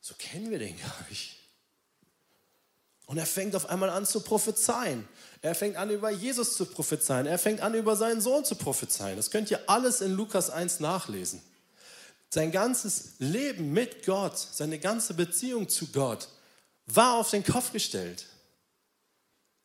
[0.00, 1.41] so kennen wir den gar nicht.
[3.12, 5.06] Und er fängt auf einmal an zu prophezeien.
[5.42, 7.26] Er fängt an, über Jesus zu prophezeien.
[7.26, 9.18] Er fängt an, über seinen Sohn zu prophezeien.
[9.18, 11.42] Das könnt ihr alles in Lukas 1 nachlesen.
[12.30, 16.26] Sein ganzes Leben mit Gott, seine ganze Beziehung zu Gott
[16.86, 18.24] war auf den Kopf gestellt.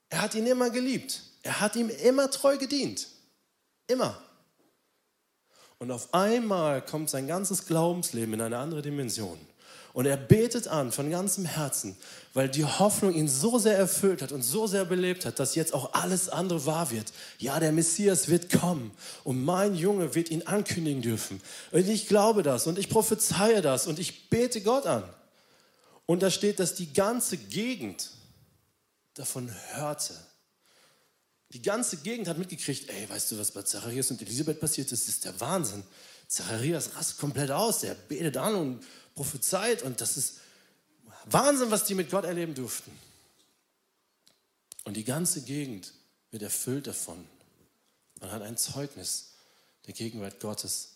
[0.10, 1.22] Er hat ihn immer geliebt.
[1.42, 3.08] Er hat ihm immer treu gedient.
[3.88, 4.22] Immer.
[5.80, 9.40] Und auf einmal kommt sein ganzes Glaubensleben in eine andere Dimension.
[9.98, 11.98] Und er betet an von ganzem Herzen,
[12.36, 15.74] weil die Hoffnung ihn so sehr erfüllt hat und so sehr belebt hat, dass jetzt
[15.74, 17.12] auch alles andere wahr wird.
[17.40, 18.92] Ja, der Messias wird kommen
[19.24, 21.42] und mein Junge wird ihn ankündigen dürfen.
[21.72, 25.02] Und ich glaube das und ich prophezeie das und ich bete Gott an.
[26.06, 28.12] Und da steht, dass die ganze Gegend
[29.16, 30.14] davon hörte.
[31.50, 35.08] Die ganze Gegend hat mitgekriegt, ey, weißt du, was bei Zacharias und Elisabeth passiert ist?
[35.08, 35.82] Das ist der Wahnsinn.
[36.28, 38.84] Zacharias rastet komplett aus, der betet an und
[39.18, 40.40] prophezeit und das ist
[41.26, 42.92] Wahnsinn, was die mit Gott erleben durften.
[44.86, 45.92] Und die ganze Gegend
[46.32, 47.28] wird erfüllt davon.
[48.22, 49.34] Man hat ein Zeugnis
[49.88, 50.94] der Gegenwart Gottes.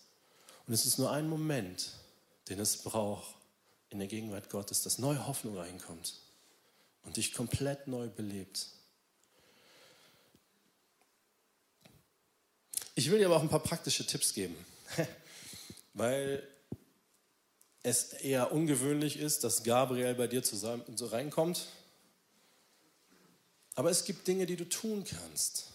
[0.66, 1.90] Und es ist nur ein Moment,
[2.48, 3.34] den es braucht
[3.90, 6.14] in der Gegenwart Gottes, dass neue Hoffnung reinkommt
[7.02, 8.68] und dich komplett neu belebt.
[12.94, 14.56] Ich will dir aber auch ein paar praktische Tipps geben,
[15.94, 16.46] weil
[17.82, 21.66] es eher ungewöhnlich ist, dass Gabriel bei dir zusammen so reinkommt.
[23.74, 25.68] Aber es gibt Dinge, die du tun kannst,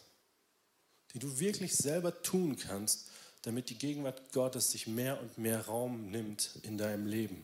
[1.14, 3.10] die du wirklich selber tun kannst,
[3.42, 7.44] damit die Gegenwart Gottes sich mehr und mehr Raum nimmt in deinem Leben.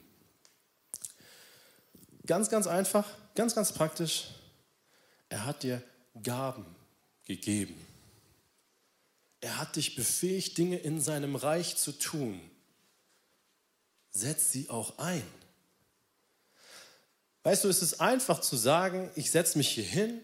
[2.26, 4.30] Ganz, ganz einfach, ganz, ganz praktisch.
[5.30, 5.84] Er hat dir
[6.22, 6.66] Gaben
[7.26, 7.76] gegeben.
[9.42, 12.40] Er hat dich befähigt, Dinge in seinem Reich zu tun
[14.14, 15.24] setz sie auch ein.
[17.44, 20.22] Weißt du, es ist einfach zu sagen, ich setze mich hier hin,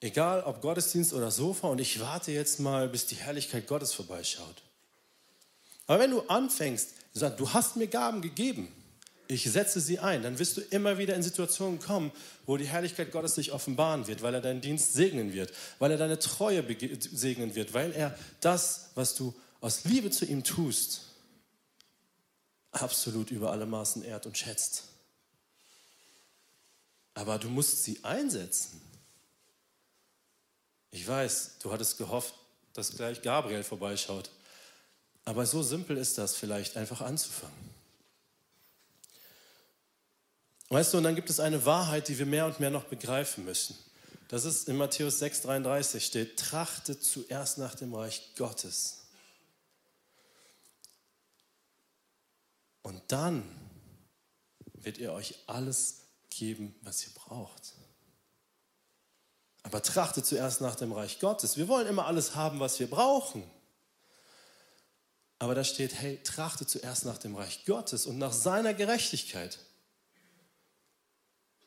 [0.00, 4.62] egal ob Gottesdienst oder Sofa, und ich warte jetzt mal, bis die Herrlichkeit Gottes vorbeischaut.
[5.86, 8.68] Aber wenn du anfängst, sagst, du hast mir Gaben gegeben,
[9.28, 12.12] ich setze sie ein, dann wirst du immer wieder in Situationen kommen,
[12.44, 15.96] wo die Herrlichkeit Gottes sich offenbaren wird, weil er deinen Dienst segnen wird, weil er
[15.96, 16.62] deine Treue
[16.98, 21.11] segnen wird, weil er das, was du aus Liebe zu ihm tust,
[22.72, 24.84] absolut über alle Maßen ehrt und schätzt.
[27.14, 28.80] Aber du musst sie einsetzen.
[30.90, 32.34] Ich weiß, du hattest gehofft,
[32.72, 34.30] dass gleich Gabriel vorbeischaut.
[35.24, 37.70] Aber so simpel ist das vielleicht, einfach anzufangen.
[40.70, 43.44] Weißt du, und dann gibt es eine Wahrheit, die wir mehr und mehr noch begreifen
[43.44, 43.76] müssen.
[44.28, 49.01] Das ist in Matthäus 6,33 steht, trachtet zuerst nach dem Reich Gottes
[52.82, 53.44] Und dann
[54.74, 57.74] wird er euch alles geben, was ihr braucht.
[59.62, 61.56] Aber trachtet zuerst nach dem Reich Gottes.
[61.56, 63.48] Wir wollen immer alles haben, was wir brauchen.
[65.38, 69.58] Aber da steht, hey, trachtet zuerst nach dem Reich Gottes und nach seiner Gerechtigkeit.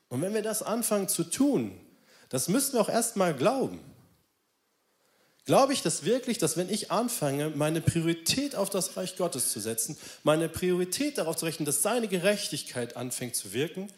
[0.10, 1.80] Und wenn wir das anfangen zu tun,
[2.30, 3.80] das müssen wir auch erst mal glauben.
[5.46, 9.60] Glaube ich das wirklich, dass wenn ich anfange, meine Priorität auf das Reich Gottes zu
[9.60, 13.92] setzen, meine Priorität darauf zu rechnen, dass seine Gerechtigkeit anfängt zu wirken,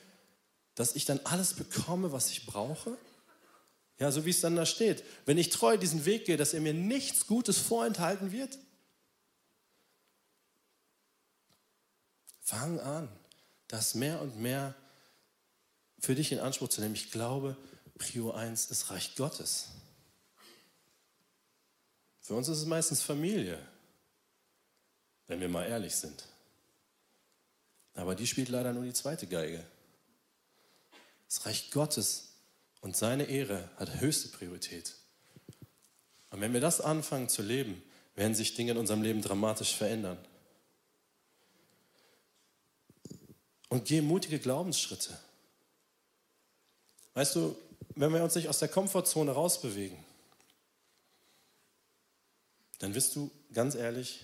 [0.75, 2.97] dass ich dann alles bekomme, was ich brauche?
[3.97, 5.03] Ja, so wie es dann da steht.
[5.25, 8.59] Wenn ich treu diesen Weg gehe, dass er mir nichts Gutes vorenthalten wird?
[12.41, 13.09] Fang an,
[13.69, 14.75] das mehr und mehr
[15.99, 16.95] für dich in Anspruch zu nehmen.
[16.95, 17.57] Ich glaube,
[17.97, 19.69] Prio 1 ist Reich Gottes.
[22.27, 23.57] Für uns ist es meistens Familie,
[25.27, 26.25] wenn wir mal ehrlich sind.
[27.93, 29.63] Aber die spielt leider nur die zweite Geige.
[31.29, 32.33] Das Reich Gottes
[32.81, 34.93] und seine Ehre hat höchste Priorität.
[36.29, 37.81] Und wenn wir das anfangen zu leben,
[38.15, 40.17] werden sich Dinge in unserem Leben dramatisch verändern.
[43.69, 45.17] Und geh mutige Glaubensschritte.
[47.13, 47.55] Weißt du,
[47.95, 49.97] wenn wir uns nicht aus der Komfortzone rausbewegen,
[52.79, 54.23] dann wirst du ganz ehrlich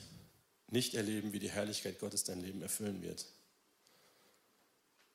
[0.69, 3.25] nicht erleben, wie die Herrlichkeit Gottes dein Leben erfüllen wird.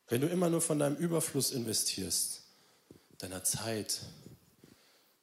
[0.08, 2.42] Wenn du immer nur von deinem Überfluss investierst,
[3.18, 4.00] deiner Zeit,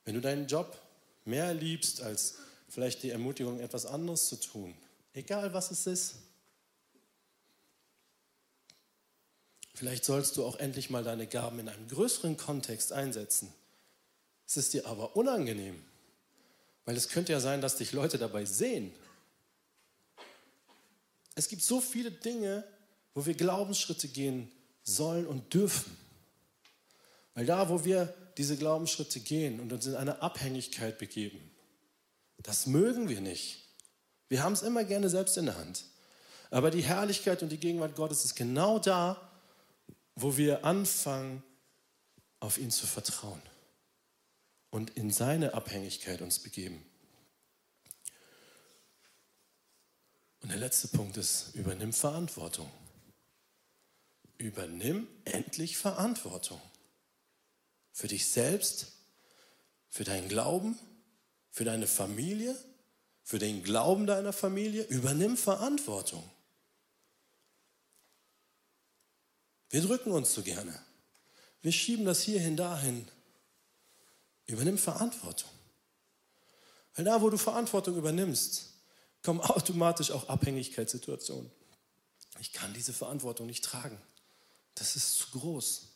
[0.03, 0.79] wenn du deinen Job
[1.23, 2.35] mehr liebst als
[2.69, 4.75] vielleicht die Ermutigung, etwas anderes zu tun,
[5.13, 6.15] egal was es ist,
[9.73, 13.51] vielleicht sollst du auch endlich mal deine Gaben in einem größeren Kontext einsetzen.
[14.45, 15.83] Es ist dir aber unangenehm,
[16.85, 18.93] weil es könnte ja sein, dass dich Leute dabei sehen.
[21.33, 22.63] Es gibt so viele Dinge,
[23.13, 24.51] wo wir Glaubensschritte gehen
[24.83, 25.97] sollen und dürfen.
[27.33, 31.39] Weil da, wo wir diese Glaubensschritte gehen und uns in eine Abhängigkeit begeben,
[32.37, 33.63] das mögen wir nicht.
[34.29, 35.85] Wir haben es immer gerne selbst in der Hand.
[36.51, 39.29] Aber die Herrlichkeit und die Gegenwart Gottes ist genau da,
[40.15, 41.43] wo wir anfangen,
[42.39, 43.41] auf ihn zu vertrauen
[44.75, 46.83] und in seine Abhängigkeit uns begeben.
[50.41, 52.69] Und der letzte Punkt ist, übernimm Verantwortung.
[54.37, 56.59] Übernimm endlich Verantwortung.
[57.93, 58.91] Für dich selbst,
[59.89, 60.77] für deinen Glauben,
[61.51, 62.53] für deine Familie,
[63.23, 64.83] für den Glauben deiner Familie.
[64.83, 66.29] Übernimm Verantwortung.
[69.69, 70.77] Wir drücken uns so gerne.
[71.61, 73.07] Wir schieben das hierhin, dahin.
[74.47, 75.49] Übernimm Verantwortung.
[76.95, 78.73] Weil da, wo du Verantwortung übernimmst,
[79.23, 81.51] kommen automatisch auch Abhängigkeitssituationen.
[82.39, 83.99] Ich kann diese Verantwortung nicht tragen.
[84.75, 85.87] Das ist zu groß.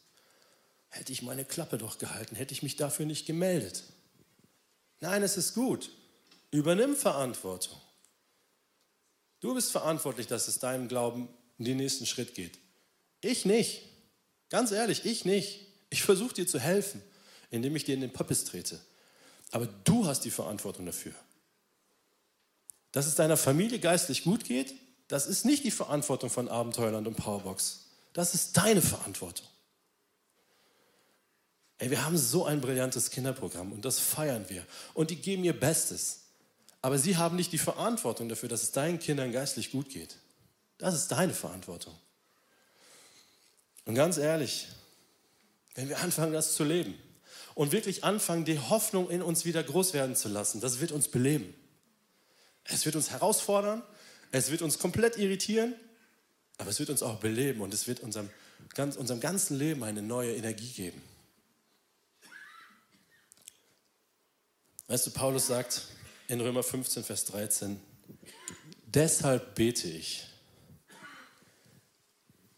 [0.89, 3.83] Hätte ich meine Klappe doch gehalten, hätte ich mich dafür nicht gemeldet.
[4.99, 5.91] Nein, es ist gut.
[6.51, 7.79] Übernimm Verantwortung.
[9.39, 12.57] Du bist verantwortlich, dass es deinem Glauben in den nächsten Schritt geht.
[13.21, 13.83] Ich nicht.
[14.49, 15.67] Ganz ehrlich, ich nicht.
[15.89, 17.01] Ich versuche dir zu helfen
[17.49, 18.79] indem ich dir in den Poppes trete.
[19.51, 21.13] Aber du hast die Verantwortung dafür.
[22.91, 24.73] Dass es deiner Familie geistlich gut geht,
[25.07, 27.85] das ist nicht die Verantwortung von Abenteuerland und Powerbox.
[28.13, 29.47] Das ist deine Verantwortung.
[31.79, 34.65] Ey, wir haben so ein brillantes Kinderprogramm und das feiern wir.
[34.93, 36.21] Und die geben ihr Bestes.
[36.81, 40.17] Aber sie haben nicht die Verantwortung dafür, dass es deinen Kindern geistlich gut geht.
[40.77, 41.93] Das ist deine Verantwortung.
[43.85, 44.67] Und ganz ehrlich,
[45.75, 46.93] wenn wir anfangen, das zu leben,
[47.55, 50.61] und wirklich anfangen, die Hoffnung in uns wieder groß werden zu lassen.
[50.61, 51.53] Das wird uns beleben.
[52.63, 53.81] Es wird uns herausfordern,
[54.31, 55.73] es wird uns komplett irritieren,
[56.57, 58.29] aber es wird uns auch beleben und es wird unserem,
[58.75, 61.01] ganz, unserem ganzen Leben eine neue Energie geben.
[64.87, 65.83] Weißt du, Paulus sagt
[66.27, 67.79] in Römer 15, Vers 13,
[68.85, 70.25] deshalb bete ich,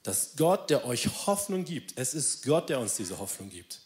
[0.04, 3.82] dass Gott, der euch Hoffnung gibt, es ist Gott, der uns diese Hoffnung gibt,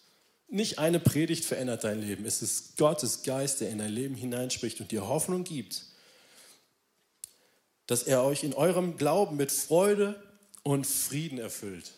[0.55, 2.25] nicht eine Predigt verändert dein Leben.
[2.25, 5.83] Es ist Gottes Geist, der in dein Leben hineinspricht und dir Hoffnung gibt,
[7.87, 10.21] dass er euch in eurem Glauben mit Freude
[10.63, 11.91] und Frieden erfüllt,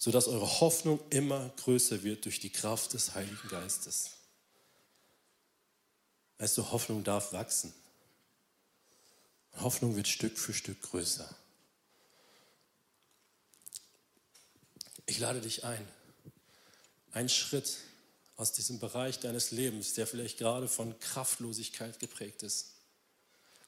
[0.00, 4.12] sodass eure Hoffnung immer größer wird durch die Kraft des Heiligen Geistes.
[6.38, 7.72] Weißt du, Hoffnung darf wachsen.
[9.60, 11.28] Hoffnung wird Stück für Stück größer.
[15.04, 15.86] Ich lade dich ein
[17.12, 17.78] ein Schritt
[18.36, 22.72] aus diesem Bereich deines Lebens, der vielleicht gerade von Kraftlosigkeit geprägt ist,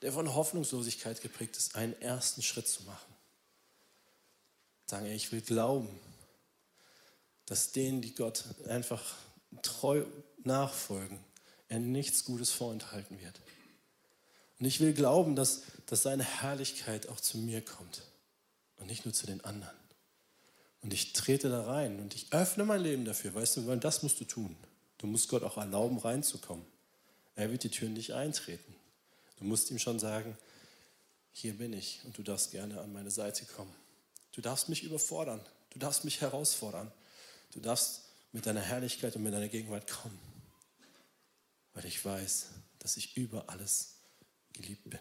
[0.03, 3.15] der von Hoffnungslosigkeit geprägt ist, einen ersten Schritt zu machen.
[4.87, 5.89] Sagen, ich will glauben,
[7.47, 9.17] dass denen, die Gott einfach
[9.63, 10.05] treu
[10.43, 11.19] nachfolgen,
[11.69, 13.41] er nichts Gutes vorenthalten wird.
[14.59, 18.03] Und ich will glauben, dass, dass seine Herrlichkeit auch zu mir kommt
[18.77, 19.77] und nicht nur zu den anderen.
[20.85, 23.35] Und ich trete da rein und ich öffne mein Leben dafür.
[23.35, 24.55] Weißt du, das musst du tun.
[24.99, 26.65] Du musst Gott auch erlauben, reinzukommen.
[27.37, 28.77] Er wird die Türen nicht eintreten.
[29.39, 30.37] Du musst ihm schon sagen,
[31.33, 33.75] hier bin ich und du darfst gerne an meine Seite kommen.
[34.33, 35.41] Du darfst mich überfordern.
[35.71, 36.93] Du darfst mich herausfordern.
[37.53, 40.19] Du darfst mit deiner Herrlichkeit und mit deiner Gegenwart kommen.
[41.73, 42.49] Weil ich weiß,
[42.81, 43.95] dass ich über alles
[44.53, 45.01] geliebt bin.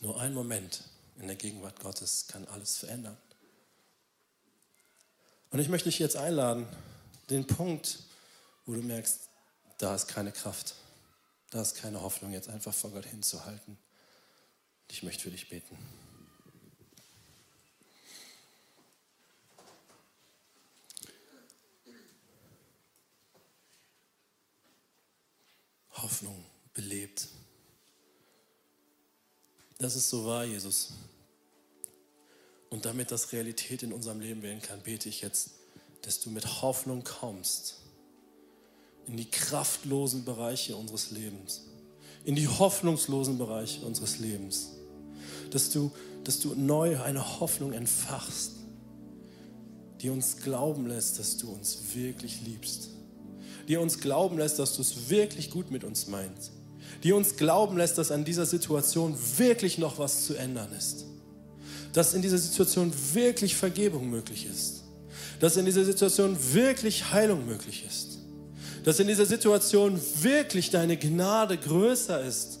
[0.00, 0.84] Nur ein Moment
[1.18, 3.16] in der Gegenwart Gottes kann alles verändern.
[5.50, 6.66] Und ich möchte dich jetzt einladen,
[7.30, 8.00] den Punkt,
[8.66, 9.28] wo du merkst,
[9.78, 10.74] da ist keine Kraft.
[11.50, 13.78] Da ist keine Hoffnung, jetzt einfach vor Gott hinzuhalten.
[14.90, 15.78] Ich möchte für dich beten.
[25.92, 26.44] Hoffnung
[26.74, 27.28] belebt.
[29.78, 30.92] Das ist so wahr, Jesus.
[32.70, 35.50] Und damit das Realität in unserem Leben werden kann, bete ich jetzt,
[36.02, 37.76] dass du mit Hoffnung kommst
[39.06, 41.62] in die kraftlosen Bereiche unseres Lebens,
[42.24, 44.70] in die hoffnungslosen Bereiche unseres Lebens.
[45.50, 45.92] Dass du,
[46.24, 48.52] dass du neu eine Hoffnung entfachst,
[50.00, 52.90] die uns glauben lässt, dass du uns wirklich liebst
[53.68, 56.52] die uns glauben lässt, dass du es wirklich gut mit uns meinst,
[57.02, 61.04] die uns glauben lässt, dass an dieser Situation wirklich noch was zu ändern ist,
[61.92, 64.84] dass in dieser Situation wirklich Vergebung möglich ist,
[65.40, 68.18] dass in dieser Situation wirklich Heilung möglich ist,
[68.84, 72.60] dass in dieser Situation wirklich deine Gnade größer ist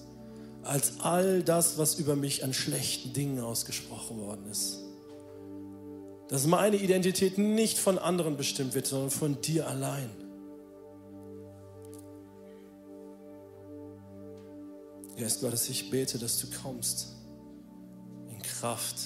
[0.62, 4.78] als all das, was über mich an schlechten Dingen ausgesprochen worden ist.
[6.28, 10.10] Dass meine Identität nicht von anderen bestimmt wird, sondern von dir allein.
[15.16, 17.12] Geist Gottes, ich bete, dass du kommst
[18.30, 18.96] in Kraft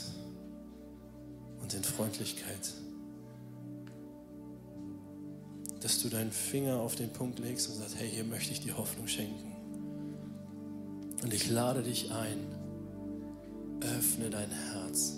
[1.60, 2.72] und in Freundlichkeit.
[5.80, 8.72] Dass du deinen Finger auf den Punkt legst und sagst, hey, hier möchte ich die
[8.72, 9.52] Hoffnung schenken.
[11.22, 12.38] Und ich lade dich ein,
[13.80, 15.16] öffne dein Herz,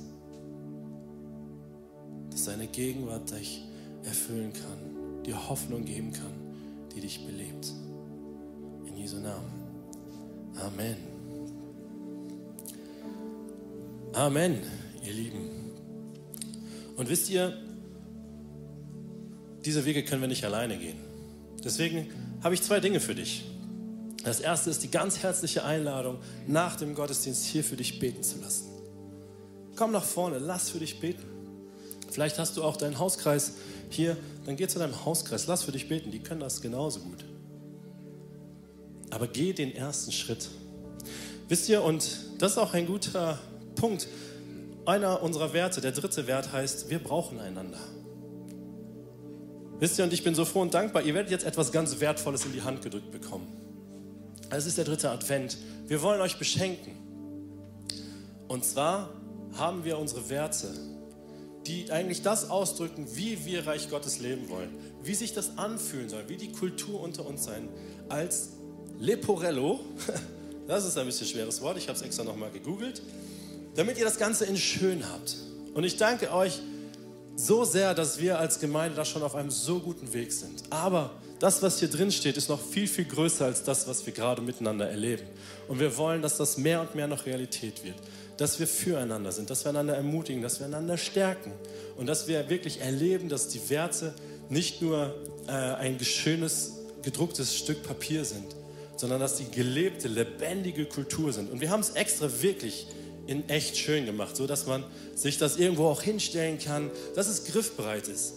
[2.30, 3.62] dass deine Gegenwart dich
[4.03, 6.32] erfüllen kann, dir Hoffnung geben kann,
[6.95, 7.72] die dich belebt.
[8.86, 9.60] In Jesu Namen.
[10.61, 10.97] Amen.
[14.13, 14.61] Amen,
[15.05, 15.73] ihr Lieben.
[16.97, 17.57] Und wisst ihr,
[19.65, 20.99] diese Wege können wir nicht alleine gehen.
[21.65, 22.09] Deswegen
[22.43, 23.45] habe ich zwei Dinge für dich.
[24.25, 28.39] Das erste ist die ganz herzliche Einladung, nach dem Gottesdienst hier für dich beten zu
[28.41, 28.67] lassen.
[29.77, 31.25] Komm nach vorne, lass für dich beten.
[32.11, 33.55] Vielleicht hast du auch deinen Hauskreis
[33.89, 37.25] hier, dann geh zu deinem Hauskreis, lass für dich beten, die können das genauso gut.
[39.11, 40.49] Aber geh den ersten Schritt.
[41.49, 42.05] Wisst ihr, und
[42.39, 43.39] das ist auch ein guter
[43.75, 44.07] Punkt.
[44.87, 47.81] Einer unserer Werte, der dritte Wert heißt, wir brauchen einander.
[49.79, 52.45] Wisst ihr, und ich bin so froh und dankbar, ihr werdet jetzt etwas ganz Wertvolles
[52.45, 53.49] in die Hand gedrückt bekommen.
[54.51, 55.57] Es ist der dritte Advent.
[55.87, 56.93] Wir wollen euch beschenken.
[58.49, 59.11] Und zwar
[59.57, 60.69] haben wir unsere Werte,
[61.67, 64.71] die eigentlich das ausdrücken, wie wir Reich Gottes leben wollen,
[65.03, 67.69] wie sich das anfühlen soll, wie die Kultur unter uns sein,
[68.09, 68.51] als
[69.01, 69.81] Leporello,
[70.69, 73.03] das ist ein bisschen schweres Wort, ich habe es extra nochmal gegoogelt,
[73.75, 75.37] damit ihr das Ganze in schön habt.
[75.73, 76.61] Und ich danke euch
[77.35, 80.63] so sehr, dass wir als Gemeinde da schon auf einem so guten Weg sind.
[80.69, 84.13] Aber das, was hier drin steht, ist noch viel, viel größer als das, was wir
[84.13, 85.23] gerade miteinander erleben.
[85.67, 87.97] Und wir wollen, dass das mehr und mehr noch Realität wird.
[88.37, 91.53] Dass wir füreinander sind, dass wir einander ermutigen, dass wir einander stärken.
[91.97, 94.15] Und dass wir wirklich erleben, dass die Werte
[94.51, 95.15] nicht nur
[95.47, 96.73] äh, ein schönes,
[97.03, 98.55] gedrucktes Stück Papier sind,
[99.01, 101.51] sondern dass sie gelebte, lebendige Kultur sind.
[101.51, 102.87] Und wir haben es extra wirklich
[103.27, 104.85] in echt schön gemacht, so dass man
[105.15, 108.35] sich das irgendwo auch hinstellen kann, dass es griffbereit ist.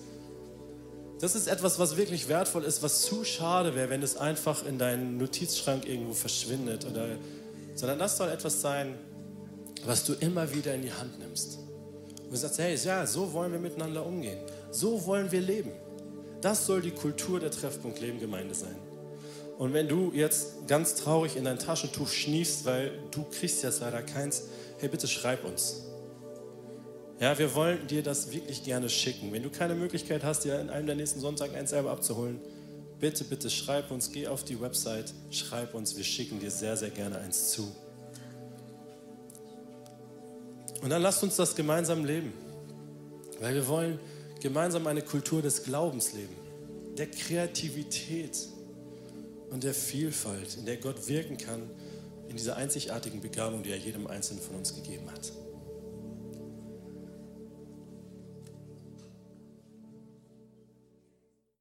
[1.19, 4.77] Das ist etwas, was wirklich wertvoll ist, was zu schade wäre, wenn es einfach in
[4.77, 6.85] deinen Notizschrank irgendwo verschwindet.
[6.89, 7.17] Oder,
[7.75, 8.95] sondern das soll etwas sein,
[9.85, 11.59] was du immer wieder in die Hand nimmst.
[12.29, 14.37] Und sagst, hey, ja, so wollen wir miteinander umgehen.
[14.71, 15.71] So wollen wir leben.
[16.41, 18.75] Das soll die Kultur der Treffpunkt Leben Gemeinde sein.
[19.57, 24.01] Und wenn du jetzt ganz traurig in dein Taschentuch schniefst, weil du kriegst jetzt leider
[24.01, 24.43] keins,
[24.79, 25.83] hey, bitte schreib uns.
[27.19, 29.31] Ja, wir wollen dir das wirklich gerne schicken.
[29.31, 32.41] Wenn du keine Möglichkeit hast, dir in einem der nächsten Sonntagen eins selber abzuholen,
[32.99, 36.89] bitte, bitte schreib uns, geh auf die Website, schreib uns, wir schicken dir sehr, sehr
[36.89, 37.71] gerne eins zu.
[40.81, 42.33] Und dann lasst uns das gemeinsam leben,
[43.39, 43.99] weil wir wollen
[44.41, 46.35] gemeinsam eine Kultur des Glaubens leben,
[46.97, 48.37] der Kreativität,
[49.53, 51.69] und der Vielfalt, in der Gott wirken kann,
[52.27, 55.31] in dieser einzigartigen Begabung, die er jedem Einzelnen von uns gegeben hat.